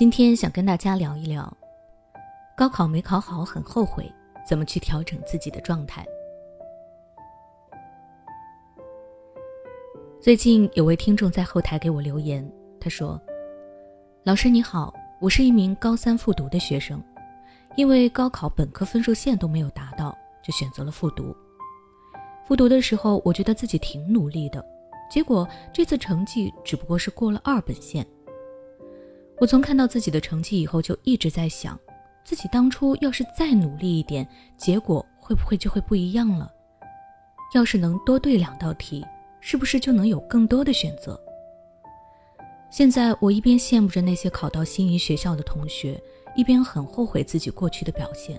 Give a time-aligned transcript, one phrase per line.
[0.00, 1.54] 今天想跟大家聊一聊，
[2.56, 4.10] 高考没考好很后悔，
[4.48, 6.02] 怎么去调整自己的状态。
[10.18, 12.50] 最近有位听众在后台给我留言，
[12.80, 13.20] 他说
[14.24, 14.90] ：“老师你好，
[15.20, 16.98] 我是一名高三复读的学生，
[17.76, 21.36] 因为高考本科分数线都没有达到，就选择了复读。
[22.46, 24.64] 复读的时候，我觉得自己挺努力的。”
[25.12, 28.06] 结果这次成绩只不过是过了二本线。
[29.40, 31.78] 我从看到自己的成绩以后，就一直在想，
[32.22, 36.52] 自己当初要是再努力一点，结果会不会就会不一样了？
[37.54, 39.02] 要是能多对两道题，
[39.40, 41.18] 是不是就能有更多的选择？
[42.70, 45.98] 现在我一边羡慕着那些考到心仪学校的同学，
[46.36, 48.38] 一边很后悔自己过去的表现。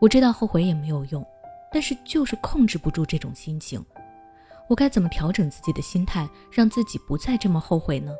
[0.00, 1.24] 我知道后悔也没有用，
[1.72, 3.82] 但是就是控制不住这种心情。
[4.68, 8.12] 我该怎么调整自己的心态，让自己不再这么后悔呢？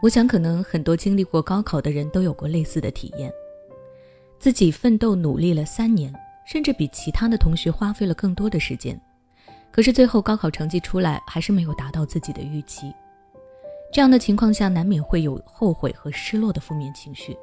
[0.00, 3.32] 我想，可能很多经历过高考的人都有过类似的体验：
[4.38, 6.14] 自己奋斗努力了三年，
[6.46, 9.00] 甚至比其他的同学花费了更多的时间，
[9.72, 12.94] 可是最后高考成绩出来还是没有达到自己的预期。
[13.92, 17.36] 这样的情况下，难免会有后悔和失落的负面情绪。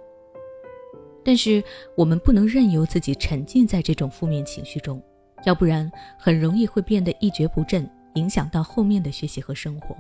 [1.26, 1.62] 但是，
[1.98, 5.02] 我们不能任由自己沉浸在这种负面情绪中。
[5.44, 9.96] 要不然很容易会变得一蹶不振，影响到后面的学习和生活。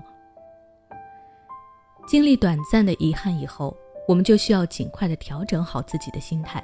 [2.08, 3.76] 经历短暂的遗憾以后，
[4.08, 6.64] 我们就需要尽快的调整好自己的心态。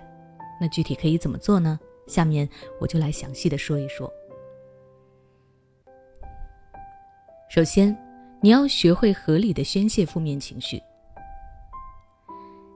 [0.60, 1.80] 那具体可以怎么做呢？
[2.08, 2.48] 下面
[2.80, 4.12] 我就来详细的说一说。
[7.50, 7.96] 首先，
[8.40, 10.82] 你要学会合理的宣泄负面情绪。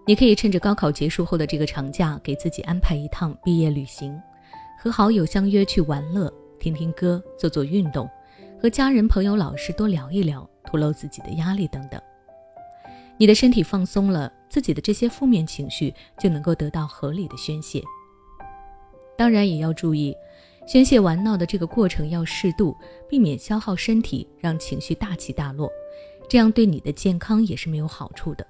[0.07, 4.19] 你可以趁着高考结束后的这个长假，给自己安排一趟毕业旅行。
[4.77, 8.09] 和好友相约去玩乐，听听歌，做做运动，
[8.61, 12.01] 和家人、朋友、老师多聊一聊，吐露自己的压力等等。
[13.17, 17.83] 你的身体放松了，自己的这些负面情绪就能够得到合理的宣泄。
[19.17, 20.15] 当然也要注意，
[20.67, 22.75] 宣泄玩闹的这个过程要适度，
[23.09, 25.71] 避免消耗身体，让情绪大起大落，
[26.29, 28.45] 这样对你的健康也是没有好处的。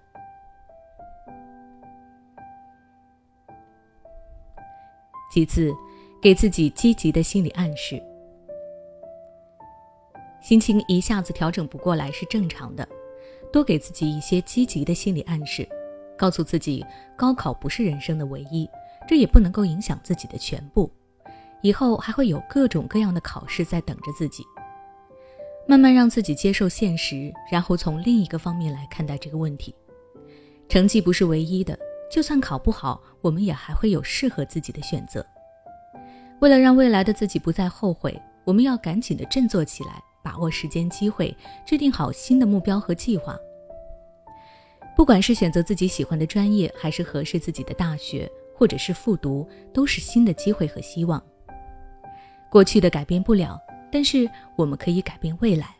[5.31, 5.73] 其次。
[6.21, 8.01] 给自己积极的心理暗示，
[10.41, 12.87] 心情一下子调整不过来是正常的，
[13.55, 15.65] 多给自己一些积极的心理暗示，
[16.17, 16.85] 告诉自己
[17.15, 18.69] 高考不是人生的唯一，
[19.07, 20.91] 这也不能够影响自己的全部，
[21.61, 24.43] 以后还会有各种各样的考试在等着自己。
[25.65, 29.73] 慢慢让自己接受现实，然后从另一个方面来看待这个问题，
[30.67, 31.79] 成绩不是唯一的，
[32.11, 35.25] 就算考不好，我们也还会有适合自己的选择。
[36.41, 41.33] 为了让未来的自己不再后悔，我们要赶紧的振作起来，把握时间机会，
[41.65, 43.33] 制定好新的目标和计划。
[44.95, 51.21] 不管是选择自己喜欢的专业，还是合适自己的大学，或者是复读，都是新的机会和希望。
[52.49, 53.59] 过去的改变不了，
[53.91, 55.75] 但是我们可以改变未来。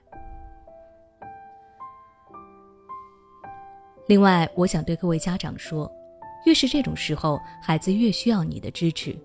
[4.08, 5.90] 另外，我想对各位家长说，
[6.46, 9.18] 越是这种时候，孩子越需要你的支持。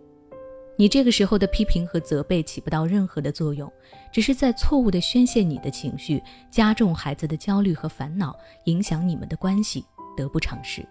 [0.80, 3.70] 你这个时候的批评和责备起不到任何的作用，
[4.10, 9.84] 只是在错误的宣泄你的情绪，加重孩子的焦虑和烦恼，影响你们的关系，
[10.16, 10.82] 得不偿失。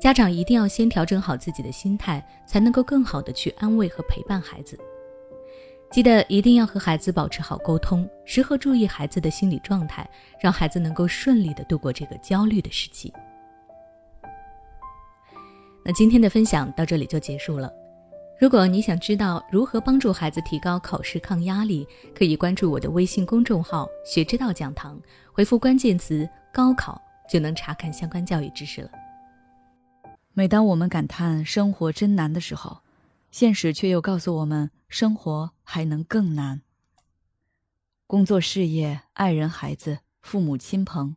[0.00, 4.80] 家长一定要先调整好自己的心态，才能够更好的去安慰和陪伴孩子。
[5.90, 10.08] 记得一定要和孩子保持好沟通，时刻注意孩子的心理状态，
[10.40, 13.12] 让孩子能够顺利的度过这个焦虑的时期。
[15.84, 17.70] 那今天的分享到这里就结束了。
[18.40, 24.98] 如果你想知道如何帮助孩子提高考试抗压力，可以关注我的微信公众号“学之道讲堂”，
[25.30, 26.98] 回复关键词“高考”
[27.30, 28.90] 就能查看相关教育知识了。
[30.32, 32.78] 每当我们感叹生活真难的时候，
[33.30, 36.62] 现实却又告诉我们，生活还能更难。
[38.06, 41.14] 工作、事业、爱人、孩子、父母亲朋，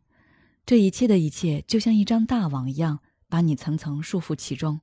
[0.66, 2.98] 这一切的一切，就像一张大网一样，
[3.30, 4.82] 把你层层束缚其中。